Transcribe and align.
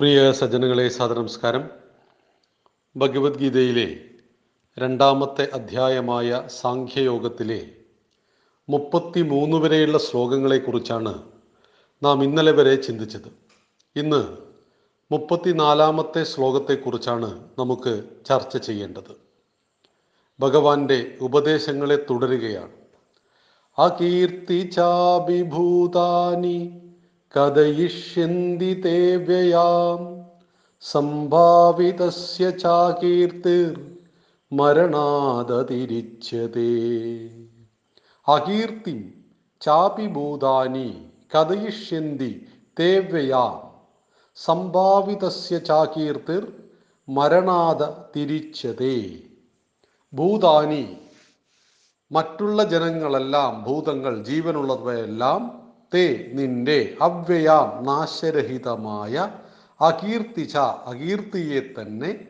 പ്രിയ 0.00 0.32
സജ്ജനങ്ങളെ 0.32 0.88
സാദനമസ്കാരം 0.88 1.70
ഭഗവത്ഗീതയിലെ 2.96 4.00
രണ്ടാമത്തെ 4.78 5.48
അധ്യായമായ 5.52 6.44
സാഖ്യയോഗത്തിലെ 6.48 7.66
മുപ്പത്തി 8.68 9.22
മൂന്ന് 9.22 9.56
വരെയുള്ള 9.56 9.98
ശ്ലോകങ്ങളെക്കുറിച്ചാണ് 9.98 11.22
നാം 12.02 12.24
ഇന്നലെ 12.24 12.52
വരെ 12.52 12.76
ചിന്തിച്ചത്. 12.76 13.28
ഇന്ന് 13.96 14.36
മുപ്പത്തിനാലാമത്തെ 15.10 16.22
ശ്ലോകത്തെക്കുറിച്ചാണ് 16.22 17.44
നമുക്ക് 17.58 18.04
ചർച്ച 18.26 18.56
ചെയ്യേണ്ടത്. 18.56 19.16
ഭഗവാന്റെ 20.40 21.18
ഉപദേശങ്ങളെ 21.20 22.06
തുടരുകയാണ്. 22.10 22.72
അകീർത്തി 23.78 24.70
ചാഭിഭൂതാനി 24.70 26.89
കഥയിഷ്യന്തി 27.34 28.74
തേ 28.84 29.16
വ്യയാം 29.16 30.00
സംഭാവിതസ്യ 30.82 32.50
ചാകീർത്തിർ 32.50 33.74
മരണാദതിരിച്ചതേ. 34.52 35.52
അകീർത്തി 38.28 38.96
ചാപിഭൂതാനി 39.60 41.10
കഥയിഷ്യന്തി 41.34 42.46
തേവ്യയാം 42.80 43.56
സംഭാവിതസ്യ 44.36 45.58
ചാകീർത്തിർ 45.58 46.42
മരണാദ 47.08 47.82
തിരിച്ചതേ 48.16 48.98
ഭൂതാനി 50.12 50.84
മറ്റുള്ള 52.10 52.62
ജനങ്ങളെല്ലാം 52.64 53.64
ഭൂതങ്ങൾ 53.64 54.22
ജീവനുള്ളവയെല്ലാം 54.22 55.59
തേ 55.94 56.30
നിന്റെ 56.32 56.94
അവ്യയാം 57.00 57.84
നാശരഹിതമായ 57.84 59.30
അകീർത്തിച്ച 59.80 60.56
അകീർത്തിയെ 60.56 61.60
തന്നെ 61.60 62.24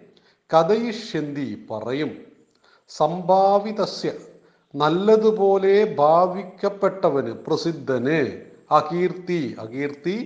കഥയിഷ്യന്തി 0.50 1.66
പറയും. 1.70 2.12
സംഭാവിതസ്യ 2.88 4.12
നല്ലതുപോലെ 4.74 5.94
ഭാവിക്കപ്പെട്ടവന് 5.98 7.32
പ്രസിദ്ധന് 7.32 8.42
അകീർത്തി 8.70 9.56
അകീർത്തി 9.58 10.16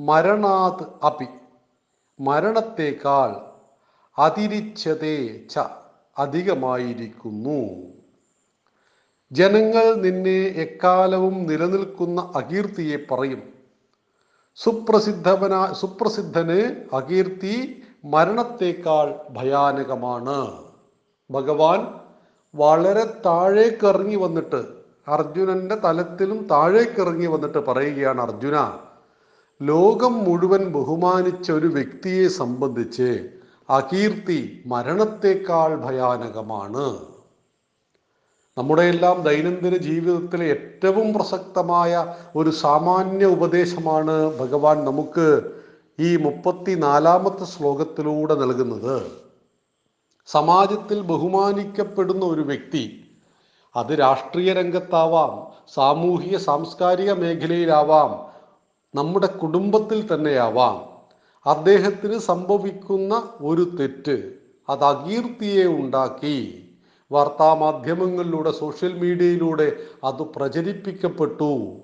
മരണാത് 0.00 1.04
അപി. 1.06 1.26
മരണത്തേക്കാൾ 2.20 3.30
അതിരിച്ചതേ 4.18 5.46
ച 5.54 5.58
അധികമായിരിക്കുന്നു. 6.18 7.60
ജനങ്ങൾ 9.32 9.94
നിന്നെ 9.94 10.40
എക്കാലവും 10.64 11.46
നിലനിൽക്കുന്ന 11.46 12.32
അകീർത്തിയെ 12.34 12.96
പറയും. 13.10 13.42
സുപ്രസിദ്ധവന 14.54 15.72
സുപ്രസിദ്ധന് 15.72 16.86
അകീർത്തി 16.92 17.84
മരണത്തേക്കാൾ 18.04 19.14
ഭയാനകമാണ്. 19.32 20.38
ഭഗവാൻ 21.30 21.80
വളരെ 22.54 23.04
താഴേക്കിറങ്ങി 23.04 24.16
വന്നിട്ട് 24.16 24.60
അർജുനന്റെ 25.08 25.74
തലത്തിലും 25.74 26.46
താഴേക്കിറങ്ങി 26.52 27.26
വന്നിട്ട് 27.26 27.58
പറയുകയാണ് 27.58 28.20
അർജുന 28.20 28.56
ലോകം 29.60 30.24
മുഴുവൻ 30.24 30.72
ബഹുമാനിച്ച 30.72 31.52
ഒരു 31.52 31.66
വ്യക്തിയെ 31.66 32.28
സംബന്ധിച്ച് 32.28 33.10
അകീർത്തി 33.68 34.62
മരണത്തേക്കാൾ 34.66 35.74
ഭയാനകമാണ്. 35.84 37.15
നമ്മുടെ 38.58 38.82
എല്ലാം 38.82 39.20
ദൈനംദിന 39.20 39.76
ജീവിതത്തിലെ 39.76 40.46
ഏറ്റവും 40.46 41.14
പ്രസക്തമായ 41.14 42.14
ഒരു 42.36 42.50
സാമാന്യ 42.50 43.26
ഉപദേശമാണ് 43.26 44.38
ഭഗവാൻ 44.38 44.84
നമുക്ക് 44.84 45.50
ഈ 46.00 46.16
മുപ്പത്തിനാലാമത്തെ 46.16 47.44
ശ്ലോകത്തിലൂടെ 47.44 48.34
നൽകുന്നത്. 48.34 49.10
സമാജത്തിൽ 50.26 51.00
ബഹുമാനിക്കപ്പെടുന്ന 51.00 52.24
ഒരു 52.24 52.40
വ്യക്തി 52.40 53.12
അത് 53.76 54.00
രാഷ്ട്രീയ 54.00 54.52
രംഗത്താവാം 54.52 55.52
സാമൂഹിക 55.74 56.36
സാംസ്കാരിക 56.36 57.12
മേഖലയിലാവാം 57.12 58.26
നമ്മുടെ 58.94 59.26
കുടുംബത്തിൽ 59.26 60.14
തന്നെയാവാം. 60.14 60.76
അദ്ദേഹത്തിന് 61.46 62.18
സംഭവിക്കുന്ന 62.18 63.28
ഒരു 63.40 63.70
തെറ്റ് 63.80 64.32
അത് 64.68 64.84
അകീർത്തിയെ 64.84 65.66
ഉണ്ടാക്കി. 65.66 66.65
വാർത്താമാധ്യമങ്ങളിലൂടെ 67.12 68.50
സോഷ്യൽ 68.50 68.98
മീഡിയയിലൂടെ 68.98 69.76
അത് 70.04 70.22
പ്രചരിപ്പിക്കപ്പെട്ടു. 70.22 71.76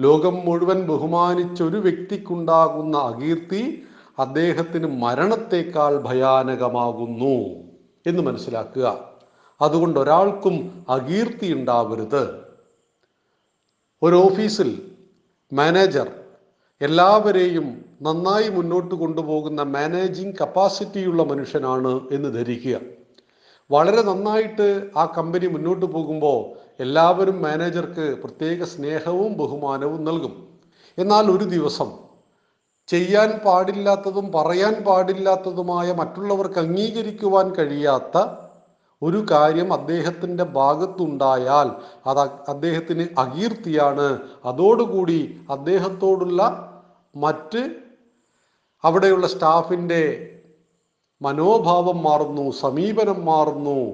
ലോകം 0.00 0.34
മുഴുവൻ 0.34 0.86
ബഹുമാനിച്ച 0.86 1.62
ഒരു 1.62 1.76
വ്യക്തിക്കുണ്ടാകുന്ന 1.76 2.96
അകീർത്തി 2.98 3.82
അദ്ദേഹത്തിന് 4.18 5.02
മരണത്തേക്കാൾ 5.02 5.96
ഭയാനകമാകുന്നു 5.96 7.62
എന്ന് 8.06 8.22
മനസ്സിലാക്കുക. 8.22 9.12
അതുകൊണ്ട് 9.60 10.00
ഒരാൾക്കും 10.00 10.86
അകീർത്തി 10.88 11.52
ഉണ്ടാവരുത്. 11.52 12.40
ഒരു 14.02 14.14
ഓഫീസിൽ 14.14 14.92
മാനേജർ 15.52 16.10
എല്ലാവരെയും 16.80 17.84
നന്നായി 18.02 18.48
മുന്നോട്ട് 18.48 18.94
കൊണ്ടുപോകുന്ന 18.94 19.62
മാനേജിങ് 19.62 20.32
കപ്പാസിറ്റിയുള്ള 20.40 21.22
മനുഷ്യനാണ് 21.22 22.00
എന്ന് 22.12 22.34
ധരിക്കുക. 22.34 23.01
വളരെ 23.72 24.02
നന്നായിട്ട് 24.02 24.68
ആ 24.96 25.04
കമ്പനി 25.16 25.46
മുന്നോട്ട് 25.46 25.86
പോകുമ്പോൾ 25.86 26.40
എല്ലാവരും 26.80 27.36
മാനേജർക്ക് 27.42 28.06
പ്രത്യേക 28.22 28.64
സ്നേഹവും 28.64 29.32
ബഹുമാനവും 29.40 30.00
നൽകും. 30.08 30.34
എന്നാൽ 30.98 31.26
ഒരു 31.30 31.44
ദിവസം 31.56 31.90
ചെയ്യാൻ 32.88 33.30
പാടില്ലാത്തതും 33.44 34.26
പറയാൻ 34.36 34.74
പാടില്ലാത്തതുമായ 34.86 35.92
മറ്റുള്ളവർക്ക് 36.00 36.58
അംഗീകരിക്കുവാൻ 36.58 37.46
കഴിയാത്ത 37.58 38.16
ഒരു 39.02 39.20
കാര്യം 39.30 39.68
അദ്ദേഹത്തിന്റെ 39.72 40.44
ഭാഗത്തുണ്ടായാൽ 40.58 41.68
അത് 42.06 42.20
അദ്ദേഹത്തിന് 42.52 43.04
അകീർത്തിയാണ്. 43.18 44.08
അതോടുകൂടി 44.44 45.20
അദ്ദേഹത്തോടുള്ള 45.50 46.42
മറ്റ് 47.14 47.62
അവിടെയുള്ള 48.84 49.26
സ്റ്റാഫിന്റെ 49.26 50.02
മനോഭാവം 51.22 52.02
മാറുന്നു 52.02 52.50
സമീപനം 52.50 53.24
മാറുന്നു. 53.24 53.92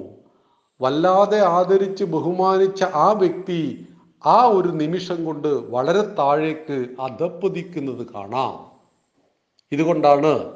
വല്ലാതെ 0.81 1.39
ആദരിച്ച് 1.39 2.05
ബഹുമാനിച്ച 2.05 2.83
ആ 2.83 3.13
വ്യക്തി 3.13 3.87
ആ 4.27 4.45
ഒരു 4.45 4.69
നിമിഷം 4.69 5.25
കൊണ്ട് 5.25 5.49
വളരെ 5.49 6.03
താഴേക്ക് 6.03 6.87
അധപ്പതിക്കുന്നത് 7.01 8.07
കാണാം. 8.15 8.71
ഇതുകൊണ്ടാണ് 9.73 10.53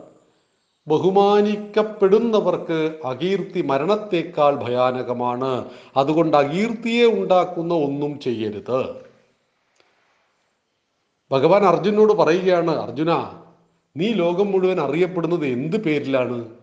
ബഹുമാനിക്കപ്പെടുന്നവർക്ക് 0.88 2.98
അകീർത്തി 3.04 3.62
മരണത്തേക്കാൾ 3.62 4.64
ഭയാനകമാണ്. 4.64 5.70
അതുകൊണ്ട് 5.96 6.36
അകീർത്തിയെ 6.36 7.06
ഉണ്ടാക്കുന്ന 7.06 7.74
ഒന്നും 7.74 8.20
ചെയ്യരുത്. 8.20 9.02
ഭഗവാൻ 11.30 11.64
അർജുനോട് 11.64 12.12
പറയുകയാണ് 12.12 12.70
അർജുന 12.70 13.30
നീ 13.96 14.12
ലോകം 14.12 14.52
മുഴുവൻ 14.52 14.80
അറിയപ്പെടുന്നത് 14.80 15.46
എന്ത് 15.46 15.84
പേരിലാണ്? 15.84 16.61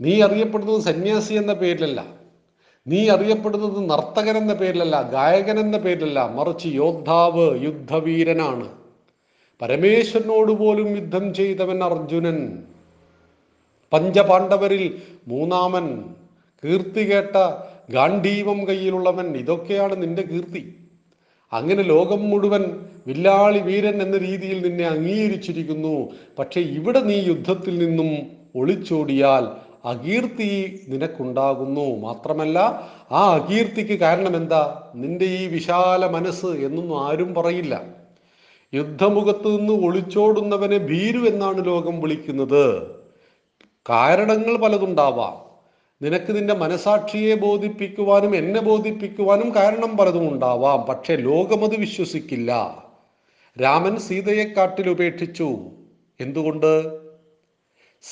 നീ 0.00 0.22
അറിയപ്പെടുന്നത് 0.22 0.80
സന്യാസി 0.80 1.34
എന്ന 1.34 1.52
പേരിലല്ല. 1.52 2.04
നീ 2.86 3.08
അറിയപ്പെടുന്നത് 3.08 3.90
നർത്തകൻ 3.90 4.36
എന്ന 4.36 4.54
പേരിലല്ല 4.54 5.10
ഗായകൻ 5.10 5.60
എന്ന 5.60 5.78
പേരിലല്ല. 5.78 6.30
മറിച്ച് 6.34 6.66
യോദ്ധാവ് 6.66 7.64
യുദ്ധവീരനാണ്. 7.64 8.68
പരമേശ്വരനോട് 9.62 10.52
പോലും 10.52 10.96
യുദ്ധം 10.96 11.34
ചെയ്തവൻ 11.34 11.84
അർജുനൻ. 11.84 12.62
പഞ്ചപാണ്ഡവരിൽ 13.92 15.02
മൂന്നാമൻ. 15.28 16.14
കീർത്തി 16.64 17.14
കേട്ട 17.14 17.36
ഗാന്ധീവം 17.90 18.68
കയ്യിലുള്ളവൻ. 18.68 19.36
ഇതൊക്കെയാണ് 19.36 20.02
നിന്റെ 20.02 20.22
കീർത്തി. 20.22 20.74
അങ്ങനെ 21.52 21.82
ലോകം 21.82 22.30
മുഴുവൻ 22.30 22.86
വില്ലാളി 23.06 23.58
വീരൻ 23.58 24.02
എന്ന 24.02 24.16
രീതിയിൽ 24.16 24.68
നിന്നെ 24.68 24.84
അംഗീകരിച്ചിരിക്കുന്നു. 24.86 26.10
പക്ഷെ 26.38 26.60
ഇവിടെ 26.60 27.00
നീ 27.00 27.14
യുദ്ധത്തിൽ 27.14 27.78
നിന്നും 27.78 28.26
ഒളിച്ചോടിയാൽ 28.56 29.63
അകീർത്തി 29.84 30.80
നിനക്കുണ്ടാകുന്നു. 30.88 31.98
മാത്രമല്ല 31.98 32.58
ആ 33.12 33.34
അകീർത്തിക്ക് 33.34 34.00
കാരണം 34.00 34.36
എന്താ 34.36 34.92
നിന്റെ 34.94 35.24
ഈ 35.24 35.46
വിശാല 35.46 36.06
മനസ്സ് 36.06 36.46
എന്നൊന്നും 36.46 37.08
ആരും 37.08 37.34
പറയില്ല. 37.34 37.82
യുദ്ധമുഖത്ത് 38.74 39.58
നിന്ന് 39.58 39.72
ഒളിച്ചോടുന്നവനെ 39.72 40.78
ഭീരു 40.78 41.18
എന്നാണ് 41.18 41.66
ലോകം 41.66 42.00
വിളിക്കുന്നത്. 42.00 42.86
കാരണങ്ങൾ 43.90 44.56
പലതുണ്ടാവാം. 44.56 45.44
നിനക്ക് 46.04 46.36
നിന്റെ 46.36 46.54
മനസാക്ഷിയെ 46.54 47.34
ബോധിപ്പിക്കുവാനും 47.34 48.36
എന്നെ 48.36 48.60
ബോധിപ്പിക്കുവാനും 48.60 49.54
കാരണം 49.54 49.96
പലതും 49.96 50.32
ഉണ്ടാവാം. 50.32 50.80
പക്ഷെ 50.80 51.16
ലോകമത് 51.16 51.76
വിശ്വസിക്കില്ല. 51.76 52.82
രാമൻ 53.62 53.96
സീതയെ 53.96 54.44
കാട്ടിൽ 54.44 54.90
ഉപേക്ഷിച്ചു. 54.90 55.58
എന്തുകൊണ്ട്? 56.20 57.03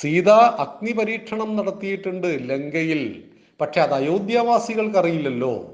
സീത 0.00 0.30
അഗ്നി 0.30 0.92
പരീക്ഷണം 0.92 1.56
നടത്തിയിട്ടുണ്ട് 1.56 2.50
ലങ്കയിൽ. 2.50 3.22
പക്ഷെ 3.60 3.80
അത് 3.80 3.94
അയോധ്യാവാസികൾക്ക് 3.94 4.98
അറിയില്ലല്ലോ 4.98 5.68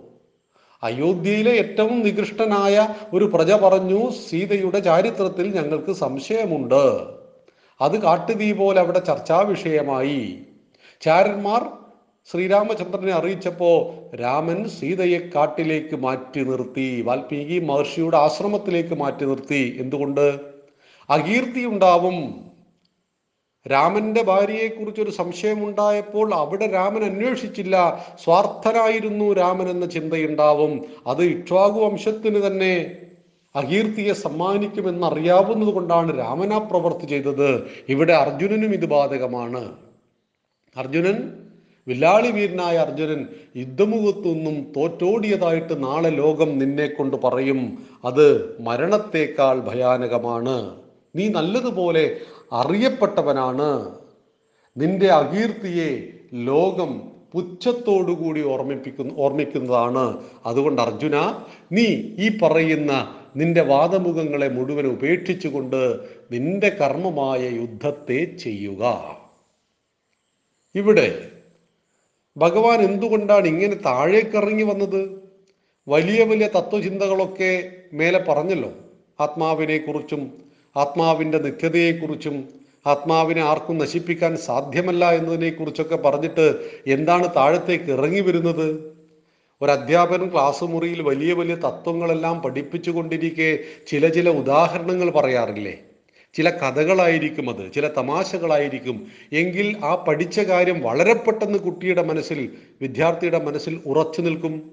അയോധ്യയിലെ 0.82 1.50
ഏറ്റവും 1.50 2.02
നികൃഷ്ടനായ 2.02 2.88
ഒരു 3.14 3.24
പ്രജ 3.24 3.52
പറഞ്ഞു 3.52 4.10
സീതയുടെ 4.10 4.80
ചാരിത്രത്തിൽ 4.80 5.54
ഞങ്ങൾക്ക് 5.54 5.92
സംശയമുണ്ട്. 5.92 7.06
അത് 7.80 8.02
കാട്ടുതീ 8.02 8.52
പോലെ 8.52 8.80
അവിടെ 8.80 8.98
ചർച്ചാ 8.98 9.40
വിഷയമായി. 9.40 10.46
ചാരന്മാർ 11.02 11.68
ശ്രീരാമചന്ദ്രനെ 12.32 13.12
അറിയിച്ചപ്പോ 13.12 13.94
രാമൻ 14.14 14.68
സീതയെ 14.68 15.18
കാട്ടിലേക്ക് 15.18 15.96
മാറ്റി 15.96 16.40
നിർത്തി 16.40 17.02
വാൽമീകി 17.02 17.58
മഹർഷിയുടെ 17.58 18.16
ആശ്രമത്തിലേക്ക് 18.16 18.94
മാറ്റി 18.94 19.24
നിർത്തി. 19.24 19.76
എന്തുകൊണ്ട്? 19.80 20.38
അകീർത്തി 21.10 21.64
ഉണ്ടാവും 21.64 22.47
രാമന്റെ 23.70 24.22
ഭാര്യയെക്കുറിച്ച് 24.22 25.02
ഒരു 25.02 25.10
സംശയമുണ്ടായപ്പോൾ 25.10 26.34
അവിടെ 26.34 26.66
രാമൻ 26.66 27.04
അന്വേഷിച്ചില്ല. 27.04 28.06
സ്വാർത്ഥനായിരുന്നു 28.24 29.32
രാമൻ 29.32 29.68
എന്ന 29.68 29.86
ചിന്തയുണ്ടാവും. 29.86 30.84
അത് 31.06 31.22
ഇക്ഷ്വാകു 31.22 31.80
വംശത്തിന് 31.80 32.46
തന്നെ 32.46 32.96
അകീർത്തിയെ 33.56 34.12
സമ്മാനിക്കുമെന്ന് 34.12 35.06
അറിയാവുന്നത് 35.06 35.74
കൊണ്ടാണ് 35.74 36.18
രാമൻ 36.18 36.54
ആ 36.54 36.58
പ്രവർത്തി 36.58 37.06
ചെയ്തത്. 37.06 37.70
ഇവിടെ 37.88 38.12
അർജുനനും 38.12 38.72
ഇത് 38.72 38.86
ബാധകമാണ്. 38.86 39.72
അർജുനൻ 40.76 41.46
വില്ലാളി 41.88 42.30
വീരനായ 42.30 42.76
അർജുനൻ 42.76 43.26
യുദ്ധമുഖത്തൊന്നും 43.56 44.72
തോറ്റോടിയതായിട്ട് 44.76 45.84
നാളെ 45.84 46.10
ലോകം 46.10 46.58
നിന്നെ 46.58 46.86
കൊണ്ട് 46.86 47.16
പറയും. 47.16 47.86
അത് 48.04 48.56
മരണത്തേക്കാൾ 48.60 49.60
ഭയാനകമാണ്. 49.60 50.87
നീ 51.18 51.28
നല്ലതുപോലെ 51.28 52.04
അറിയപ്പെട്ടവനാണ്. 52.52 53.70
നിന്റെ 54.76 55.08
അകീർത്തിയെ 55.12 55.90
ലോകം 56.50 56.90
പുച്ഛത്തോടുകൂടി 57.32 58.42
ഓർമ്മിപ്പിക്കുന്ന 58.42 59.12
ഓർമ്മിക്കുന്നതാണ്. 59.16 60.04
അതുകൊണ്ട് 60.46 60.82
അർജുന 60.82 61.16
നീ 61.72 61.86
ഈ 62.24 62.38
പറയുന്ന 62.42 62.92
നിന്റെ 63.36 63.62
വാദമുഖങ്ങളെ 63.62 64.48
മുഴുവൻ 64.48 64.86
ഉപേക്ഷിച്ചുകൊണ്ട് 64.86 65.80
നിന്റെ 66.32 66.68
കർമ്മമായ 66.68 67.42
യുദ്ധത്തെ 67.60 68.20
ചെയ്യുക. 68.24 68.82
ഇവിടെ 70.74 71.08
ഭഗവാൻ 72.36 72.78
എന്തുകൊണ്ടാണ് 72.80 73.46
ഇങ്ങനെ 73.46 73.74
താഴേക്കിറങ്ങി 73.74 74.62
വന്നത്? 74.62 75.00
വലിയ 75.88 76.24
വലിയ 76.24 76.46
തത്വചിന്തകളൊക്കെ 76.56 77.52
മേലെ 77.92 78.18
പറഞ്ഞല്ലോ. 78.28 78.72
ആത്മാവിനെ 79.20 79.78
കുറിച്ചും 79.78 80.22
ആത്മാവിന്റെ 80.78 81.38
നിത്യതയെക്കുറിച്ചും 81.38 82.48
ആത്മാവിനെ 82.86 83.42
ആർക്കും 83.42 83.78
നശിപ്പിക്കാൻ 83.78 84.36
സാധ്യമല്ല 84.36 85.10
എന്നതിനെക്കുറിച്ചൊക്കെ 85.10 85.96
പറഞ്ഞിട്ട് 85.96 86.70
എന്താണ് 86.86 87.28
താഴത്തേക്ക് 87.36 87.92
ഇറങ്ങി 87.92 88.20
വരുന്നത്? 88.20 88.98
ഒരു 89.62 89.70
അധ്യാപകൻ 89.70 90.32
ക്ലാസ് 90.32 90.64
മുറിയിൽ 90.64 91.02
വലിയ 91.02 91.32
വലിയ 91.32 91.54
തത്വങ്ങളെല്ലാം 91.54 92.42
പഠിപ്പിച്ചു 92.42 92.90
കൊണ്ടിരിക്കെ 92.90 93.58
ചില 93.88 94.08
ചില 94.08 94.28
ഉദാഹരണങ്ങൾ 94.28 95.10
പറയാറില്ലേ? 95.10 95.78
ചില 96.34 96.50
കഥകളായിരിക്കും 96.50 97.50
അത് 97.50 97.72
ചില 97.72 97.88
തമാശകളായിരിക്കും. 97.88 99.06
എങ്കിൽ 99.32 99.76
ആ 99.84 100.04
പഠിച്ച 100.08 100.40
കാര്യം 100.40 100.82
വളരെ 100.82 101.12
പെട്ടെന്ന് 101.12 101.58
കുട്ടിയുടെ 101.58 102.02
മനസ്സിൽ 102.02 102.52
വിദ്യാർത്ഥിയുടെ 102.82 103.38
മനസ്സിൽ 103.38 103.80
ഉറച്ചു 103.86 104.20
നിൽക്കും. 104.20 104.70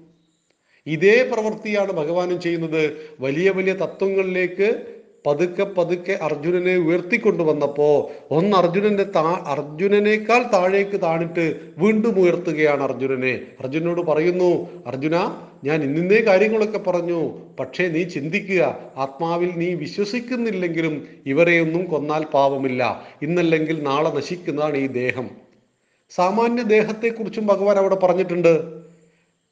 ഇതേ 0.86 1.30
പ്രവൃത്തിയാണ് 1.32 1.92
ഭഗവാനും 1.92 2.40
ചെയ്യുന്നത്. 2.40 2.96
വലിയ 3.20 3.50
വലിയ 3.50 3.72
തത്വങ്ങളിലേക്ക് 3.72 4.95
പതുക്കെ 5.26 5.64
പതുക്കെ 5.64 6.18
അർജുനനെ 6.22 6.76
ഉയർത്തിക്കൊണ്ടുവന്നപ്പോ 6.76 8.10
ഒന്ന് 8.30 8.56
അർജുനന്റെ 8.56 9.02
താ 9.02 9.44
അർജുനനേക്കാൾ 9.46 10.42
താഴേക്ക് 10.52 11.00
താണിട്ട് 11.02 11.60
വീണ്ടും 11.78 12.20
ഉയർത്തുകയാണ് 12.20 12.82
അർജുനനെ. 12.82 13.40
അർജുനോട് 13.60 14.00
പറയുന്നു 14.00 14.68
അർജുന 14.86 15.16
ഞാൻ 15.64 15.82
ഇന്നിന്നേ 15.82 16.20
കാര്യങ്ങളൊക്കെ 16.20 16.78
പറഞ്ഞു. 16.78 17.20
പക്ഷേ 17.60 17.88
നീ 17.88 18.02
ചിന്തിക്കുക 18.02 18.62
ആത്മാവിൽ 18.96 19.50
നീ 19.56 19.74
വിശ്വസിക്കുന്നില്ലെങ്കിലും 19.74 21.08
ഇവരെയൊന്നും 21.26 21.84
കൊന്നാൽ 21.84 22.24
പാപമില്ല 22.24 23.02
ഇന്നല്ലെങ്കിൽ 23.22 23.82
നാളെ 23.82 24.10
നശിക്കുന്നതാണ് 24.10 24.76
ഈ 24.76 24.86
ദേഹം. 24.86 25.30
സാമാന്യ 26.10 26.62
ദേഹത്തെക്കുറിച്ചും 26.62 27.46
ഭഗവാൻ 27.46 27.76
അവിടെ 27.76 27.94
പറഞ്ഞിട്ടുണ്ട്. 27.94 28.85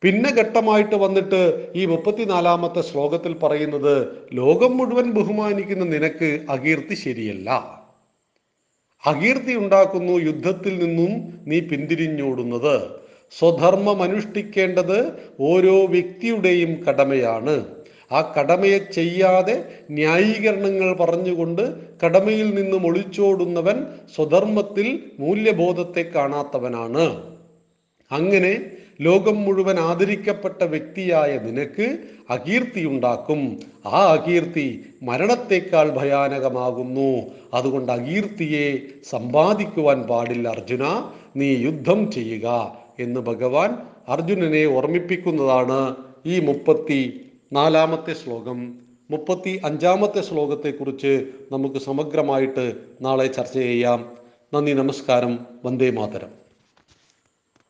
പിന്നെ 0.04 0.30
ഘട്ടമായിട്ട് 0.30 0.96
വന്നിട്ട് 0.96 1.72
ഈ 1.76 1.84
മുപ്പത്തിനാലാമത്തെ 1.86 2.80
ശ്ലോകത്തിൽ 2.80 3.32
പറയുന്നത് 3.34 4.08
ലോകം 4.32 4.76
മുഴുവൻ 4.78 5.10
ബഹുമാനിക്കുന്ന 5.10 5.84
നിനക്ക് 5.84 6.40
അകീർത്തി 6.48 6.94
ശരിയല്ല. 6.94 7.80
അകീർത്തി 9.06 9.54
ഉണ്ടാക്കുന്നു 9.54 10.12
യുദ്ധത്തിൽ 10.12 10.78
നിന്നും 10.78 11.42
നീ 11.46 11.60
പിന്തിരിഞ്ഞോടുന്നത്. 11.60 13.04
സ്വധർമ്മം 13.38 14.02
അനുഷ്ഠിക്കേണ്ടത് 14.02 15.12
ഓരോ 15.40 15.86
വ്യക്തിയുടെയും 15.86 16.84
കടമയാണ്. 16.84 17.66
ആ 18.12 18.34
കടമയെ 18.38 18.78
ചെയ്യാതെ 18.78 19.64
ന്യായീകരണങ്ങൾ 19.90 20.96
പറഞ്ഞുകൊണ്ട് 20.96 21.62
കടമയിൽ 22.04 22.54
നിന്നും 22.54 22.86
ഒളിച്ചോടുന്നവൻ 22.86 23.86
സ്വധർമ്മത്തിൽ 24.16 24.98
മൂല്യബോധത്തെ 25.18 26.02
കാണാത്തവനാണ്. 26.02 27.33
അങ്ങനെ 28.14 28.70
ലോകം 29.00 29.42
മുഴുവൻ 29.42 29.80
ആദരിക്കപ്പെട്ട 29.80 30.64
വ്യക്തിയായ 30.64 31.38
നിനക്ക് 31.38 31.98
അകീർത്തിയുണ്ടാക്കും. 32.30 33.60
ആ 33.86 34.12
അകീർത്തി 34.12 34.84
മരണത്തേക്കാൾ 35.02 35.90
ഭയാനകമാകുന്നു. 35.90 37.22
അതുകൊണ്ട് 37.54 37.92
അകീർത്തിയെ 37.92 38.78
സമ്പാദിക്കുവാൻ 39.10 40.02
പാടില്ല 40.02 40.48
അർജുന. 40.48 41.10
നീ 41.36 41.56
യുദ്ധം 41.56 42.12
ചെയ്യുക 42.12 42.76
എന്ന് 43.00 43.20
ഭഗവാൻ 43.20 43.74
അർജുനനെ 44.08 44.64
ഓർമ്മിപ്പിക്കുന്നതാണ് 44.64 45.96
ഈ 46.26 46.40
മുപ്പത്തി 46.40 47.20
നാലാമത്തെ 47.52 48.12
ശ്ലോകം. 48.12 48.78
മുപ്പത്തി 49.10 49.60
അഞ്ചാമത്തെ 49.64 50.20
ശ്ലോകത്തെക്കുറിച്ച് 50.20 51.26
നമുക്ക് 51.52 51.78
സമഗ്രമായിട്ട് 51.78 52.74
നാളെ 53.02 53.26
ചർച്ച 53.26 53.54
ചെയ്യാം. 53.54 54.12
നന്ദി 54.54 54.72
നമസ്കാരം. 54.72 55.38
വന്ദേ 55.64 55.90
മാതരം. 55.90 56.43